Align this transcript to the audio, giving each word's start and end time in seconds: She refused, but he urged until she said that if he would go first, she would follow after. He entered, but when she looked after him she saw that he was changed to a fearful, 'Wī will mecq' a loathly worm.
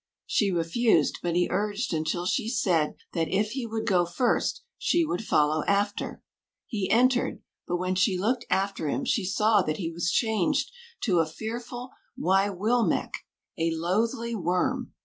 She 0.25 0.49
refused, 0.49 1.19
but 1.21 1.35
he 1.35 1.47
urged 1.51 1.93
until 1.93 2.25
she 2.25 2.49
said 2.49 2.95
that 3.13 3.31
if 3.31 3.51
he 3.51 3.67
would 3.67 3.85
go 3.85 4.03
first, 4.07 4.63
she 4.79 5.05
would 5.05 5.23
follow 5.23 5.63
after. 5.65 6.23
He 6.65 6.89
entered, 6.89 7.43
but 7.67 7.77
when 7.77 7.93
she 7.93 8.17
looked 8.17 8.47
after 8.49 8.89
him 8.89 9.05
she 9.05 9.23
saw 9.23 9.61
that 9.61 9.77
he 9.77 9.91
was 9.91 10.11
changed 10.11 10.71
to 11.01 11.19
a 11.19 11.27
fearful, 11.27 11.91
'Wī 12.19 12.57
will 12.57 12.83
mecq' 12.83 13.13
a 13.59 13.69
loathly 13.75 14.33
worm. 14.33 14.91